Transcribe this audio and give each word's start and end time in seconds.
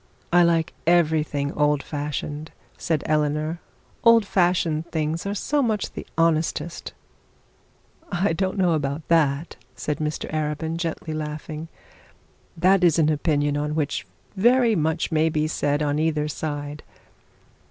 'I 0.33 0.41
like 0.45 0.73
everything 0.87 1.51
old 1.51 1.83
fashioned,' 1.83 2.49
said 2.75 3.03
Eleanor; 3.05 3.59
'old 4.03 4.25
fashioned 4.25 4.89
things 4.91 5.27
are 5.27 5.35
so 5.35 5.61
much 5.61 5.91
the 5.91 6.07
honestest.' 6.17 6.93
'I 8.11 8.33
don't 8.33 8.57
know 8.57 8.73
about 8.73 9.07
that,' 9.09 9.57
said 9.75 9.99
Mr 9.99 10.27
Arabin, 10.33 10.77
gently 10.77 11.13
laughing. 11.13 11.67
'That 12.57 12.83
is 12.83 12.97
an 12.97 13.09
opinion 13.11 13.55
on 13.55 13.75
which 13.75 14.07
very 14.35 14.75
much 14.75 15.11
may 15.11 15.29
be 15.29 15.45
said 15.45 15.83
on 15.83 15.99
either 15.99 16.27
side. 16.27 16.81